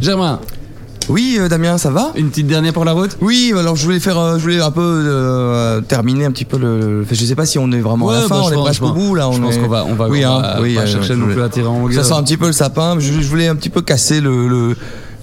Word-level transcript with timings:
Germain, 0.00 0.40
Oui, 1.08 1.36
euh, 1.38 1.48
Damien, 1.48 1.78
ça 1.78 1.90
va? 1.90 2.10
Une 2.16 2.30
petite 2.30 2.48
dernière 2.48 2.72
pour 2.72 2.84
la 2.84 2.92
route? 2.92 3.16
Oui, 3.20 3.52
alors 3.56 3.76
je 3.76 3.84
voulais 3.84 4.00
faire, 4.00 4.18
euh, 4.18 4.38
je 4.38 4.42
voulais 4.42 4.60
un 4.60 4.72
peu 4.72 4.80
euh, 4.82 5.80
terminer 5.80 6.24
un 6.24 6.32
petit 6.32 6.44
peu 6.44 6.58
le. 6.58 7.02
enfin, 7.04 7.14
je 7.14 7.24
sais 7.24 7.36
pas 7.36 7.46
si 7.46 7.58
on 7.60 7.70
est 7.70 7.80
vraiment 7.80 8.08
à 8.10 8.14
la 8.14 8.20
Ouais, 8.22 8.26
fin, 8.28 8.34
bah, 8.40 8.40
je 8.42 8.46
on 8.48 8.50
est 8.50 8.54
pense- 8.56 8.64
presque 8.64 8.82
je 8.82 8.88
au 8.88 8.92
bout 8.92 9.14
là. 9.14 9.28
je 9.32 9.38
on 9.38 9.42
pense 9.42 9.54
est- 9.54 9.60
qu'on 9.60 9.68
va, 9.68 9.84
on 9.84 9.94
va, 9.94 10.08
Oui, 10.08 10.24
on 10.26 10.30
hein, 10.30 10.42
va 10.42 10.60
oui, 10.60 10.74
pas 10.74 10.80
euh, 10.80 10.86
chercher 10.86 11.08
je 11.10 11.12
non 11.14 11.22
voulais- 11.26 11.34
plus 11.36 11.42
à 11.44 11.48
tirer 11.48 11.68
en 11.68 11.78
longueur. 11.78 12.02
Ça 12.04 12.08
sent 12.08 12.18
un 12.18 12.22
petit 12.24 12.36
peu 12.36 12.46
le 12.46 12.52
sapin. 12.52 12.96
Je, 12.98 13.12
je 13.20 13.28
voulais 13.28 13.46
un 13.46 13.54
petit 13.54 13.68
peu 13.70 13.82
casser 13.82 14.20
le, 14.20 14.48
le- 14.48 14.76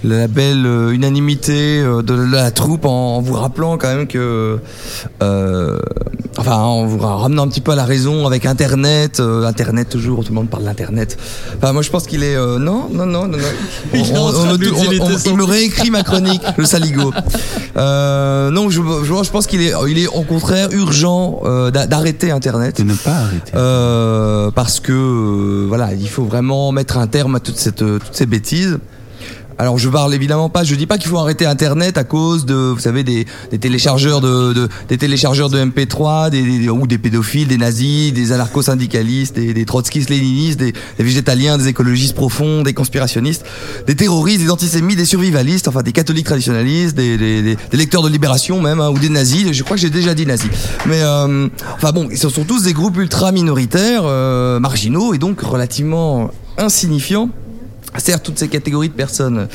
la 0.04 0.28
belle 0.28 0.66
euh, 0.66 0.92
unanimité 0.92 1.80
euh, 1.82 2.02
de 2.02 2.14
la 2.14 2.52
troupe 2.52 2.86
en, 2.86 3.18
en 3.18 3.22
vous 3.22 3.34
rappelant 3.34 3.78
quand 3.78 3.88
même 3.88 4.08
que, 4.08 4.60
euh, 5.22 5.80
enfin, 6.38 6.58
en 6.58 6.86
vous 6.86 6.98
ramenant 7.00 7.44
un 7.44 7.48
petit 7.48 7.62
peu 7.62 7.72
à 7.72 7.76
la 7.76 7.86
raison 7.86 8.26
avec 8.28 8.46
Internet, 8.46 9.20
euh, 9.20 9.46
Internet 9.46 9.90
toujours, 9.90 10.24
tout 10.24 10.30
le 10.30 10.36
monde 10.36 10.50
parle 10.50 10.64
d'Internet. 10.66 11.18
Enfin, 11.58 11.72
moi 11.74 11.82
je 11.82 11.90
pense 11.90 12.06
qu'il 12.06 12.24
est, 12.24 12.36
euh, 12.36 12.60
non, 12.60 12.90
non, 12.92 13.06
non, 13.06 13.28
non, 13.28 13.38
non. 13.38 13.44
D'utiliser 14.58 15.18
son- 15.18 15.30
il 15.32 15.38
me 15.38 15.44
réécrit 15.46 15.90
ma 15.90 16.04
chronique, 16.04 16.42
le 16.58 16.66
saligo. 16.66 17.12
Euh, 17.76 18.52
non, 18.52 18.70
je, 18.70 18.82
je, 19.04 19.24
je 19.24 19.32
pense 19.32 19.48
qu'il 19.48 19.60
est, 19.64 19.74
il 19.90 19.98
est 19.98 20.06
au 20.06 20.22
contraire 20.22 20.68
urgent 20.74 21.42
euh, 21.44 21.72
d'a- 21.72 21.88
d'arrêter 21.88 22.30
Internet. 22.30 22.80
ne 22.82 22.94
pas 22.94 23.10
arrêter. 23.16 23.52
Euh, 23.56 24.52
parce 24.52 24.80
que 24.80 25.66
voilà, 25.68 25.92
il 25.96 26.08
faut 26.08 26.24
vraiment 26.24 26.72
mettre 26.72 27.00
un 27.00 27.08
terme 27.08 27.34
à 27.34 27.40
toute 27.40 27.58
cette, 27.58 27.78
toutes 27.78 28.14
ces 28.14 28.28
bêtises. 28.28 28.78
Alors 29.60 29.78
je 29.78 29.88
parle 29.90 30.14
évidemment 30.14 30.50
pas, 30.50 30.64
je 30.64 30.74
dis 30.76 30.88
pas 30.88 30.98
qu'il 30.98 31.10
faut 31.10 31.18
arrêter 31.20 31.46
Internet 31.46 31.98
à 31.98 32.04
cause 32.04 32.46
de, 32.46 32.54
vous 32.56 32.80
savez, 32.80 33.04
des, 33.04 33.26
des 33.52 33.60
téléchargeurs 33.60 34.20
de, 34.20 34.52
de- 34.54 34.70
des 34.90 34.98
téléchargeurs 34.98 35.50
de 35.50 35.64
MP3, 35.64 36.30
des, 36.32 36.42
des- 36.42 36.70
ou 36.70 36.88
des 36.88 36.98
pédophiles, 36.98 37.48
des 37.48 37.58
nazis, 37.58 38.12
des 38.14 38.32
anarcho-syndicalistes, 38.32 39.36
des, 39.36 39.54
des 39.54 39.66
trotskistes-léninistes, 39.66 40.58
des, 40.60 40.72
des 40.98 41.04
végétaliens, 41.04 41.58
des 41.58 41.68
écologistes 41.68 42.16
profonds, 42.16 42.64
des 42.64 42.74
conspirationnistes, 42.74 43.46
des 43.88 43.96
terroristes, 43.96 44.42
des 44.42 44.50
antisémites, 44.50 44.98
des 44.98 45.06
survivalistes, 45.06 45.68
enfin 45.68 45.82
des 45.84 45.92
catholiques 45.92 46.26
traditionnalistes, 46.26 46.96
des- 46.96 47.18
des 47.18 47.58
lecteurs 47.74 48.02
de 48.02 48.10
libération 48.10 48.62
même, 48.62 48.80
hein, 48.80 48.90
ou 48.90 48.98
des 49.00 49.10
nazis. 49.10 49.52
Je 49.52 49.64
crois 49.64 49.76
que 49.76 49.82
j'ai 49.82 49.90
déjà 49.92 50.14
dit 50.16 50.26
nazis. 50.26 50.50
Mais 50.88 51.02
euh, 51.02 51.48
enfin 51.76 51.92
bon, 51.92 52.10
ce 52.16 52.30
sont 52.30 52.44
tous 52.44 52.64
des 52.64 52.74
groupes 52.74 52.98
ultra 52.98 53.32
minoritaires, 53.32 54.04
euh, 54.06 54.60
marginaux 54.60 55.14
et 55.14 55.18
donc 55.20 55.42
relativement 55.42 56.32
insignifiants. 56.58 57.30
Certes, 57.98 58.24
toutes 58.24 58.40
ces 58.40 58.48
catégories 58.48 58.90
de 58.90 58.94
personnes 58.94 59.48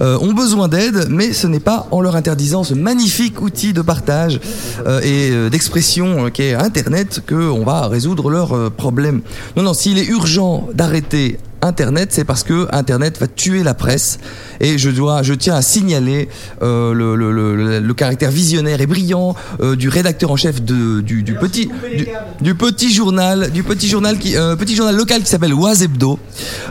euh, 0.00 0.18
ont 0.20 0.32
besoin 0.32 0.68
d'aide, 0.68 1.08
mais 1.10 1.32
ce 1.32 1.46
n'est 1.46 1.60
pas 1.60 1.86
en 1.90 2.00
leur 2.00 2.16
interdisant 2.16 2.64
ce 2.64 2.74
magnifique 2.74 3.40
outil 3.40 3.72
de 3.72 3.82
partage 3.82 4.40
euh, 4.86 5.00
et 5.00 5.30
euh, 5.30 5.50
d'expression 5.50 6.26
euh, 6.26 6.30
qu'est 6.30 6.54
Internet 6.54 7.20
qu'on 7.26 7.64
va 7.64 7.88
résoudre 7.88 8.30
leurs 8.30 8.54
euh, 8.54 8.70
problèmes. 8.70 9.22
Non, 9.56 9.62
non, 9.62 9.74
s'il 9.74 9.98
est 9.98 10.06
urgent 10.06 10.68
d'arrêter 10.74 11.38
Internet, 11.62 12.10
c'est 12.12 12.24
parce 12.24 12.42
que 12.42 12.68
Internet 12.72 13.18
va 13.18 13.26
tuer 13.26 13.62
la 13.62 13.74
presse. 13.74 14.18
Et 14.60 14.78
je 14.78 14.90
dois, 14.90 15.22
je 15.22 15.34
tiens 15.34 15.54
à 15.54 15.62
signaler 15.62 16.28
euh, 16.62 16.92
le, 16.94 17.16
le- 17.16 17.32
le- 17.32 17.80
le 17.80 17.94
caractère 17.94 18.30
visionnaire 18.30 18.80
et 18.80 18.86
brillant 18.86 19.34
euh, 19.60 19.74
du 19.76 19.88
rédacteur 19.88 20.30
en 20.30 20.36
chef 20.36 20.62
de, 20.62 21.00
du, 21.00 21.22
du 21.22 21.34
petit, 21.34 21.68
du, 21.96 22.06
du 22.40 22.54
petit 22.54 22.92
journal, 22.92 23.50
du 23.50 23.62
petit 23.62 23.88
journal 23.88 24.18
qui, 24.18 24.36
euh, 24.36 24.54
petit 24.56 24.76
journal 24.76 24.94
local 24.96 25.22
qui 25.22 25.28
s'appelle 25.28 25.54
Oisebdo. 25.54 26.18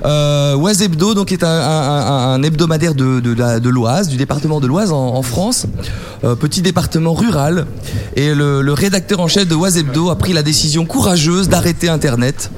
Euh, 0.06 0.56
Oisebdo, 0.56 1.13
donc 1.13 1.31
est 1.31 1.44
un, 1.44 1.47
un- 1.47 2.08
un- 2.08 2.33
un 2.36 2.44
hebdomadaire 2.44 2.95
de, 2.95 3.19
de, 3.19 3.69
l'Oise, 3.69 4.08
du 4.08 4.17
département 4.17 4.59
de 4.59 4.67
l'Oise 4.67 4.91
en, 4.91 5.16
en 5.16 5.22
France, 5.22 5.66
petit 6.39 6.61
département 6.61 7.13
rural. 7.13 7.66
Et 8.16 8.33
le, 8.33 8.61
rédacteur 8.73 9.19
en 9.19 9.28
chef 9.28 9.47
de 9.47 9.56
Oisebdo 9.56 10.09
a 10.09 10.16
pris 10.17 10.33
la 10.33 10.44
décision 10.44 10.86
courageuse 10.86 11.50
d'arrêter 11.50 11.89
Internet. 11.89 12.50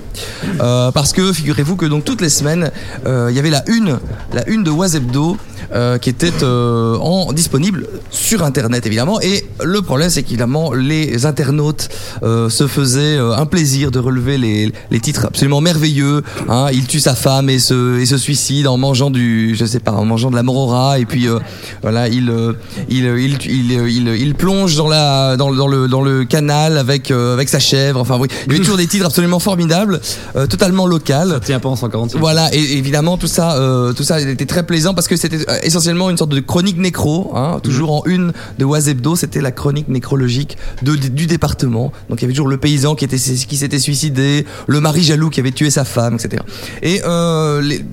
Parce 0.59 1.13
que 1.13 1.31
figurez-vous 1.33 1.75
que 1.75 1.85
donc 1.85 2.05
toutes 2.17 2.23
les 2.23 2.29
semaines, 2.29 2.71
euh, 3.05 3.27
il 3.29 3.35
y 3.35 3.39
avait 3.39 3.51
la 3.51 3.63
une, 3.69 3.99
la 4.33 4.47
une 4.49 4.63
de 4.63 4.71
Oisebdo 4.71 5.37
euh, 5.73 5.97
qui 5.97 6.09
était 6.09 6.31
euh, 6.43 6.95
en, 6.97 7.33
disponible 7.33 7.87
sur 8.11 8.43
Internet 8.43 8.85
évidemment. 8.85 9.19
Et 9.21 9.45
le 9.63 9.81
problème, 9.81 10.09
c'est 10.09 10.23
qu'évidemment 10.23 10.73
les 10.73 11.25
internautes 11.25 11.89
euh, 12.23 12.49
se 12.49 12.67
faisaient 12.67 13.17
euh, 13.17 13.35
un 13.35 13.45
plaisir 13.45 13.91
de 13.91 13.99
relever 13.99 14.37
les, 14.37 14.71
les 14.91 14.99
titres 14.99 15.25
absolument 15.25 15.61
merveilleux. 15.61 16.23
Hein, 16.49 16.67
il 16.73 16.85
tue 16.87 16.99
sa 16.99 17.15
femme 17.15 17.49
et 17.49 17.59
se, 17.59 17.99
et 17.99 18.05
se 18.05 18.17
suicide 18.17 18.67
en 18.67 18.77
mangeant 18.77 19.09
du, 19.09 19.55
je 19.55 19.65
sais 19.65 19.79
pas, 19.79 19.91
en 19.91 20.05
mangeant 20.05 20.29
de 20.31 20.35
la 20.35 20.43
morora. 20.43 20.99
Et 20.99 21.05
puis 21.05 21.27
euh, 21.27 21.39
voilà, 21.81 22.07
il, 22.07 22.29
euh, 22.29 22.53
il, 22.89 23.05
il, 23.05 23.71
il, 23.71 24.07
il, 24.09 24.35
plonge 24.35 24.75
dans 24.75 24.87
la, 24.87 25.37
dans, 25.37 25.49
le- 25.49 25.57
dans 25.57 25.67
le, 25.67 25.87
dans 25.87 26.01
le 26.01 26.25
canal 26.25 26.77
avec, 26.77 27.11
euh, 27.11 27.33
avec 27.33 27.49
sa 27.49 27.59
chèvre. 27.59 27.99
Enfin 27.99 28.17
oui, 28.19 28.27
il 28.45 28.51
y 28.51 28.55
avait 28.55 28.59
toujours 28.63 28.77
des 28.77 28.87
titres 28.87 29.05
absolument 29.05 29.39
formidables, 29.39 29.99
euh, 30.35 30.47
totalement 30.47 30.85
local. 30.87 31.39
Tiens 31.43 31.59
pas 31.59 31.69
en 31.69 31.75
146. 31.75 32.17
Voilà, 32.17 32.53
et 32.53 32.77
évidemment 32.77 33.17
tout 33.17 33.27
ça, 33.27 33.57
euh, 33.57 33.93
tout 33.93 34.03
ça 34.03 34.19
était 34.21 34.45
très 34.45 34.63
plaisant 34.65 34.93
parce 34.93 35.07
que 35.07 35.15
c'était 35.15 35.39
euh, 35.57 35.59
essentiellement 35.63 36.09
une 36.09 36.17
sorte 36.17 36.31
de 36.31 36.39
chronique 36.39 36.77
nécro, 36.77 37.31
hein, 37.35 37.59
toujours 37.61 37.91
en 37.91 38.03
une 38.05 38.31
de 38.59 38.65
Oisebdo, 38.65 39.15
c'était 39.15 39.41
la 39.41 39.51
chronique 39.51 39.87
nécrologique 39.87 40.57
de, 40.83 40.95
du 40.95 41.25
département. 41.27 41.91
Donc 42.09 42.19
il 42.19 42.23
y 42.23 42.25
avait 42.25 42.33
toujours 42.33 42.47
le 42.47 42.57
paysan 42.57 42.95
qui 42.95 43.05
était 43.05 43.17
qui 43.17 43.57
s'était 43.57 43.79
suicidé, 43.79 44.45
le 44.67 44.79
mari 44.81 45.03
jaloux 45.03 45.29
qui 45.29 45.39
avait 45.39 45.51
tué 45.51 45.69
sa 45.69 45.83
femme, 45.85 46.15
etc. 46.15 46.43
Et 46.81 47.01
euh, 47.05 47.61
les- 47.61 47.83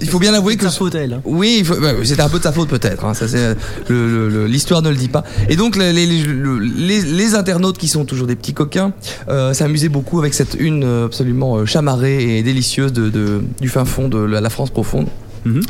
il 0.00 0.08
faut 0.08 0.20
bien 0.20 0.32
avouer 0.34 0.56
que 0.56 0.62
sa 0.64 0.70
faute, 0.70 0.94
elle. 0.94 1.14
hein. 1.14 1.20
oui, 1.24 1.62
faut- 1.64 1.74
bah, 1.80 1.92
c'était 2.04 2.22
un 2.22 2.28
peu 2.28 2.38
de 2.38 2.44
sa 2.44 2.52
faute 2.52 2.68
peut-être. 2.68 3.04
hein, 3.04 3.12
ça 3.14 3.26
c'est 3.26 3.56
l'histoire 3.90 4.82
ne 4.82 4.90
le 4.90 4.96
dit 4.96 5.08
pas. 5.08 5.24
Et 5.48 5.56
donc 5.56 5.76
les, 5.76 5.92
les, 5.92 6.06
le- 6.22 6.58
les- 6.58 7.02
les 7.02 7.34
internautes 7.34 7.76
qui 7.78 7.88
sont 7.88 8.04
toujours 8.04 8.26
des 8.26 8.36
petits 8.36 8.54
coquins 8.54 8.92
euh, 9.28 9.52
s'amusaient 9.52 9.88
beaucoup 9.88 10.18
avec 10.20 10.34
cette 10.34 10.56
une 10.58 10.84
absolument 11.06 11.66
chamarrée 11.66 12.38
et 12.38 12.42
délicieuse 12.42 12.92
de, 12.92 13.08
de- 13.08 13.42
du 13.60 13.68
fin 13.68 13.84
fond 13.84 14.08
de 14.08 14.18
la 14.18 14.50
France 14.50 14.70
profonde. 14.70 15.06
Mhm. 15.44 15.62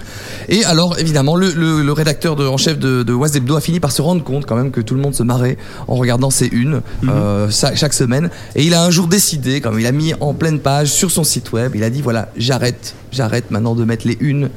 Et 0.49 0.65
alors, 0.65 0.99
évidemment, 0.99 1.37
le, 1.37 1.51
le- 1.53 1.83
le 1.83 1.93
rédacteur 1.93 2.35
de- 2.37 2.47
en 2.47 2.57
chef 2.57 2.79
de, 2.79 3.03
de 3.03 3.55
a 3.55 3.61
fini 3.61 3.81
par 3.81 3.93
se 3.93 4.03
rendre 4.03 4.23
compte 4.25 4.47
quand 4.47 4.57
même 4.57 4.71
que 4.71 4.81
tout 4.81 4.95
le 4.95 5.01
monde 5.01 5.15
se 5.15 5.23
marrait 5.23 5.57
en 5.89 5.95
regardant 5.95 6.31
ces 6.31 6.47
unes 6.47 6.81
euh, 7.09 7.49
ça- 7.51 7.75
chaque 7.77 7.93
semaine. 7.93 8.31
Et 8.57 8.65
il 8.65 8.75
a 8.75 8.83
un 8.85 8.91
jour 8.91 9.07
décidé, 9.07 9.61
comme 9.61 9.79
il 9.79 9.87
a 9.87 9.93
mis 9.93 10.13
en 10.21 10.35
pleine 10.35 10.59
page 10.61 10.89
sur 10.89 11.11
son 11.11 11.25
site 11.25 11.53
web, 11.53 11.73
il 11.75 11.85
a 11.85 11.91
dit 11.91 12.03
voilà, 12.03 12.31
j'arrête, 12.37 12.95
j'arrête 13.13 13.51
maintenant 13.51 13.75
de 13.75 13.85
mettre 13.85 14.07
les 14.07 14.17
unes 14.21 14.51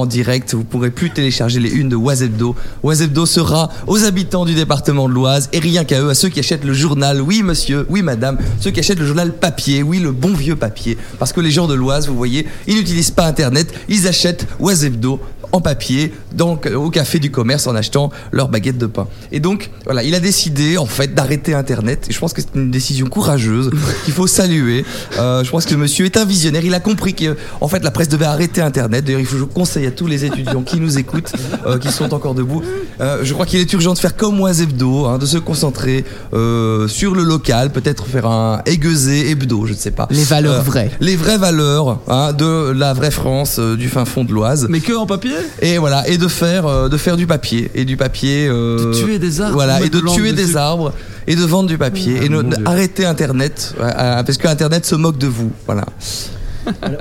en 0.00 0.06
direct. 0.06 0.54
Vous 0.54 0.64
pourrez 0.64 0.90
plus 0.90 1.10
télécharger 1.10 1.60
les 1.60 1.70
unes 1.70 1.88
de 1.88 1.96
Oisebdo. 1.96 2.54
Oisebdo 2.82 3.26
sera 3.26 3.70
aux 3.86 4.04
habitants 4.04 4.44
du 4.44 4.54
département 4.54 5.08
de 5.08 5.14
l'Oise 5.14 5.48
et 5.52 5.58
rien 5.58 5.84
qu'à 5.84 6.00
eux, 6.00 6.10
à 6.10 6.14
ceux 6.14 6.28
qui 6.28 6.40
achètent 6.40 6.64
le 6.64 6.72
journal. 6.72 7.20
Oui, 7.20 7.42
monsieur, 7.42 7.86
oui, 7.88 8.02
madame. 8.02 8.38
Ceux 8.60 8.70
qui 8.70 8.80
achètent 8.80 8.98
le 8.98 9.06
journal 9.06 9.32
papier. 9.32 9.82
Oui, 9.82 9.98
le 9.98 10.12
bon 10.12 10.32
vieux 10.32 10.56
papier. 10.56 10.98
Parce 11.18 11.32
que 11.32 11.40
les 11.40 11.50
gens 11.50 11.66
de 11.66 11.74
l'Oise, 11.74 12.08
vous 12.08 12.16
voyez, 12.16 12.46
ils 12.66 12.76
n'utilisent 12.76 13.10
pas 13.10 13.26
Internet. 13.26 13.72
Ils 13.88 14.08
achètent 14.08 14.46
Oisebdo 14.60 15.20
en 15.52 15.60
papier 15.60 16.12
donc 16.34 16.66
au 16.74 16.90
café 16.90 17.18
du 17.18 17.30
commerce 17.30 17.66
en 17.66 17.74
achetant 17.74 18.10
leur 18.32 18.48
baguette 18.48 18.78
de 18.78 18.86
pain. 18.86 19.06
Et 19.30 19.40
donc 19.40 19.70
voilà, 19.84 20.02
il 20.02 20.14
a 20.14 20.20
décidé 20.20 20.78
en 20.78 20.86
fait 20.86 21.14
d'arrêter 21.14 21.54
Internet. 21.54 22.06
Et 22.08 22.12
je 22.12 22.18
pense 22.18 22.32
que 22.32 22.40
c'est 22.40 22.54
une 22.54 22.70
décision 22.70 23.06
courageuse 23.06 23.70
qu'il 24.04 24.14
faut 24.14 24.26
saluer. 24.26 24.84
Euh, 25.18 25.44
je 25.44 25.50
pense 25.50 25.64
que 25.66 25.72
le 25.72 25.78
monsieur 25.80 26.06
est 26.06 26.16
un 26.16 26.24
visionnaire. 26.24 26.64
Il 26.64 26.74
a 26.74 26.80
compris 26.80 27.14
que 27.14 27.36
en 27.60 27.68
fait 27.68 27.84
la 27.84 27.90
presse 27.90 28.08
devait 28.08 28.24
arrêter 28.24 28.60
Internet. 28.60 29.04
D'ailleurs, 29.04 29.20
il 29.20 29.26
faut 29.26 29.38
je 29.38 29.44
conseille 29.44 29.86
à 29.86 29.90
tous 29.90 30.06
les 30.06 30.24
étudiants 30.24 30.62
qui 30.62 30.78
nous 30.80 30.98
écoutent, 30.98 31.32
euh, 31.66 31.78
qui 31.78 31.90
sont 31.92 32.12
encore 32.14 32.34
debout. 32.34 32.62
Euh, 33.00 33.20
je 33.22 33.32
crois 33.34 33.44
qu'il 33.46 33.60
est 33.60 33.72
urgent 33.72 33.92
de 33.94 33.98
faire 33.98 34.16
comme 34.16 34.40
Oisebdo, 34.40 35.06
hein, 35.06 35.18
de 35.18 35.26
se 35.26 35.38
concentrer 35.38 36.04
euh, 36.34 36.88
sur 36.88 37.14
le 37.14 37.22
local, 37.24 37.70
peut-être 37.72 38.06
faire 38.06 38.26
un 38.26 38.62
aiguisé 38.66 39.30
hebdo, 39.30 39.66
je 39.66 39.72
ne 39.72 39.76
sais 39.78 39.90
pas. 39.90 40.06
Les 40.10 40.24
valeurs 40.24 40.54
Euh, 40.54 40.60
vraies. 40.62 40.90
Les 41.00 41.16
vraies 41.16 41.38
valeurs 41.38 41.98
hein, 42.08 42.32
de 42.32 42.70
la 42.72 42.92
vraie 42.94 43.10
France 43.10 43.56
euh, 43.58 43.76
du 43.76 43.88
fin 43.88 44.04
fond 44.04 44.24
de 44.24 44.32
l'Oise 44.32 44.66
Mais 44.70 44.80
que 44.80 44.92
en 44.92 45.06
papier 45.06 45.32
et 45.60 45.78
voilà 45.78 46.06
et 46.08 46.18
de 46.18 46.28
faire 46.28 46.66
euh, 46.66 46.88
de 46.88 46.96
faire 46.96 47.16
du 47.16 47.26
papier 47.26 47.70
et 47.74 47.84
du 47.84 47.96
papier 47.96 48.46
euh, 48.48 48.92
De 48.92 48.94
tuer 49.04 49.18
des 49.18 49.40
arbres, 49.40 49.54
voilà 49.54 49.80
et 49.80 49.88
de 49.88 50.00
de 50.00 50.06
tuer 50.14 50.32
des 50.32 50.44
dessus. 50.44 50.56
arbres 50.56 50.92
et 51.26 51.34
de 51.36 51.44
vendre 51.44 51.68
du 51.68 51.78
papier 51.78 52.16
Ah, 52.20 52.24
et 52.24 52.28
Dieu. 52.28 52.42
arrêter 52.66 53.04
internet 53.06 53.74
ouais, 53.78 53.84
euh, 53.86 54.22
parce 54.22 54.38
que 54.38 54.48
internet 54.48 54.84
se 54.86 54.94
moque 54.94 55.18
de 55.18 55.26
vous 55.28 55.50
voilà 55.66 55.84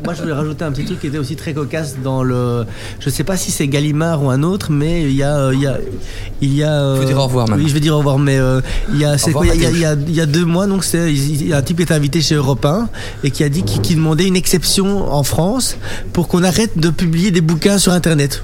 moi, 0.04 0.14
je 0.14 0.22
voulais 0.22 0.34
rajouter 0.34 0.64
un 0.64 0.72
petit 0.72 0.86
truc 0.86 1.00
qui 1.00 1.08
était 1.08 1.18
aussi 1.18 1.36
très 1.36 1.54
cocasse 1.54 1.98
dans 2.04 2.24
le. 2.24 2.66
Je 3.00 3.10
sais 3.10 3.24
pas 3.24 3.38
si 3.38 3.52
c'est 3.52 3.68
Gallimard 3.68 4.24
ou 4.24 4.30
un 4.30 4.44
autre, 4.44 4.72
mais 4.72 5.04
il 5.04 5.16
y 5.16 5.24
a. 5.24 5.38
euh, 5.38 5.54
Il 5.54 5.62
y 5.62 5.68
a. 5.68 5.78
Il 6.42 6.54
y 6.56 6.64
a 6.64 6.82
euh, 6.82 6.98
Faut 7.00 7.06
dire 7.06 7.18
au 7.20 7.24
revoir, 7.24 7.48
maintenant. 7.48 7.64
Oui, 7.64 7.70
je 7.70 7.74
vais 7.74 7.80
dire 7.80 7.94
au 7.96 8.00
revoir, 8.00 8.18
mais 8.20 8.38
euh, 8.38 8.62
il 8.94 9.00
y 9.00 9.06
a. 9.06 9.18
C'est 9.18 9.32
quoi 9.32 9.46
il 9.46 9.62
y, 9.62 9.66
a, 9.66 9.70
à 9.70 9.72
il 9.72 9.80
y 9.80 9.86
a- 9.86 9.94
il 9.94 10.16
y 10.16 10.22
a 10.22 10.26
deux 10.26 10.46
mois, 10.46 10.68
donc 10.68 10.84
c'est. 10.84 11.12
Un 11.54 11.62
type 11.62 11.78
qui 11.78 11.84
était 11.84 11.94
invité 11.94 12.22
chez 12.22 12.36
Europe 12.36 12.66
1 12.66 12.90
et 13.24 13.32
qui 13.32 13.44
a 13.44 13.50
dit 13.50 13.64
qu'il 13.64 13.96
demandait 13.98 14.26
une 14.28 14.36
exception 14.36 15.12
en 15.12 15.24
France 15.24 15.78
pour 16.14 16.28
qu'on 16.28 16.44
arrête 16.44 16.78
de 16.78 16.90
publier 16.90 17.32
des 17.32 17.42
bouquins 17.42 17.78
sur 17.78 17.92
Internet. 17.94 18.44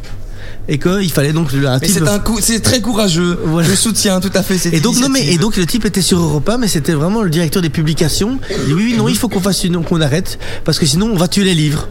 Et 0.70 0.78
qu'il 0.80 1.12
fallait 1.12 1.34
donc 1.34 1.54
un 1.54 1.80
type. 1.80 1.94
c'est 1.94 2.08
un 2.08 2.20
coup 2.20 2.40
c'est 2.42 2.60
très 2.60 2.82
courageux 2.82 3.40
Voilà. 3.46 3.68
je 3.68 3.76
soutiens 3.76 4.20
tout 4.20 4.32
à 4.34 4.44
fait 4.44 4.58
cette 4.58 4.74
Et 4.74 4.80
donc, 4.82 4.98
non, 5.00 5.08
mais, 5.10 5.26
et 5.26 5.38
donc 5.38 5.56
le 5.56 5.66
type 5.66 5.86
était 5.86 6.02
sur 6.02 6.20
Europe 6.20 6.50
1, 6.50 6.58
mais 6.58 6.68
c'était 6.68 6.94
vraiment 6.94 7.22
le 7.22 7.30
directeur 7.30 7.62
des 7.62 7.70
publications. 7.70 8.40
Il 8.50 8.66
dit 8.66 8.74
oui, 8.74 8.84
oui, 8.92 8.98
non, 8.98 9.08
il 9.08 9.16
faut 9.18 9.30
qu'on 9.30 9.40
fasse 9.40 9.64
une, 9.64 9.84
qu'on 9.84 10.02
arrête, 10.02 10.40
parce 10.66 10.78
que 10.80 10.86
sinon 10.86 11.10
on 11.12 11.16
va 11.16 11.28
tuer 11.28 11.44
les 11.46 11.56
livres. 11.56 11.88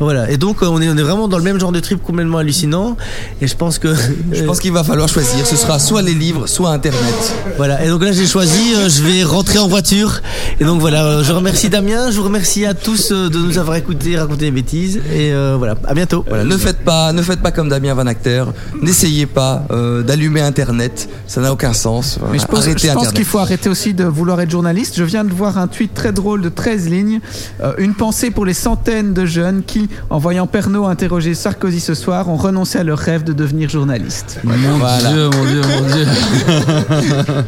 Voilà. 0.00 0.30
Et 0.30 0.36
donc, 0.36 0.62
euh, 0.62 0.66
on 0.66 0.80
est, 0.80 0.88
on 0.88 0.96
est 0.96 1.02
vraiment 1.02 1.28
dans 1.28 1.38
le 1.38 1.44
même 1.44 1.58
genre 1.58 1.72
de 1.72 1.80
trip 1.80 2.02
complètement 2.02 2.38
hallucinant. 2.38 2.96
Et 3.40 3.46
je 3.46 3.56
pense 3.56 3.78
que. 3.78 3.94
Je 4.32 4.42
pense 4.46 4.60
qu'il 4.60 4.72
va 4.72 4.84
falloir 4.84 5.08
choisir. 5.08 5.46
Ce 5.46 5.56
sera 5.56 5.78
soit 5.78 6.02
les 6.02 6.14
livres, 6.14 6.46
soit 6.46 6.70
Internet. 6.70 7.34
Voilà. 7.56 7.84
Et 7.84 7.88
donc 7.88 8.02
là, 8.02 8.12
j'ai 8.12 8.26
choisi, 8.26 8.74
euh, 8.74 8.88
je 8.88 9.02
vais 9.02 9.24
rentrer 9.24 9.58
en 9.58 9.68
voiture. 9.68 10.20
Et 10.60 10.64
donc 10.64 10.80
voilà, 10.80 11.04
euh, 11.04 11.24
je 11.24 11.32
remercie 11.32 11.68
Damien, 11.68 12.10
je 12.10 12.16
vous 12.16 12.24
remercie 12.24 12.64
à 12.64 12.74
tous 12.74 13.12
euh, 13.12 13.28
de 13.28 13.38
nous 13.38 13.58
avoir 13.58 13.76
écoutés 13.76 14.16
raconter 14.16 14.46
des 14.46 14.50
bêtises. 14.50 14.96
Et 15.12 15.32
euh, 15.32 15.56
voilà, 15.58 15.74
à 15.86 15.94
bientôt. 15.94 16.24
Voilà, 16.28 16.44
ne 16.44 16.56
faites 16.56 16.78
pas, 16.84 17.12
ne 17.12 17.22
faites 17.22 17.40
pas 17.40 17.50
comme 17.50 17.68
Damien 17.68 17.94
Van 17.94 18.06
Acter. 18.06 18.44
N'essayez 18.82 19.26
pas 19.26 19.64
euh, 19.70 20.02
d'allumer 20.02 20.40
Internet. 20.40 21.08
Ça 21.26 21.40
n'a 21.40 21.52
aucun 21.52 21.72
sens. 21.72 22.18
Mais 22.30 22.38
je 22.38 22.46
pense, 22.46 22.64
je 22.64 23.12
qu'il 23.12 23.24
faut 23.24 23.38
arrêter 23.38 23.68
aussi 23.68 23.94
de 23.94 24.04
vouloir 24.04 24.40
être 24.40 24.50
journaliste. 24.50 24.94
Je 24.96 25.04
viens 25.04 25.24
de 25.24 25.32
voir 25.32 25.58
un 25.58 25.66
tweet 25.66 25.94
très 25.94 26.12
drôle 26.12 26.42
de 26.42 26.48
13 26.48 26.88
lignes. 26.88 27.20
Euh, 27.62 27.72
une 27.78 27.94
pensée 27.94 28.30
pour 28.30 28.44
les 28.44 28.54
centaines 28.54 29.12
de 29.14 29.24
jeunes 29.26 29.62
qui, 29.66 29.85
en 30.10 30.18
voyant 30.18 30.46
Pernod 30.46 30.88
interroger 30.90 31.34
Sarkozy 31.34 31.80
ce 31.80 31.94
soir, 31.94 32.28
ont 32.28 32.36
renoncé 32.36 32.78
à 32.78 32.84
leur 32.84 32.98
rêve 32.98 33.24
de 33.24 33.32
devenir 33.32 33.68
journaliste. 33.68 34.40
Mon 34.44 34.54
Voilà. 34.78 35.12
Dieu, 35.12 35.30
mon 35.30 35.44
Dieu, 35.44 35.62
mon 35.62 35.86
Dieu. 35.94 36.06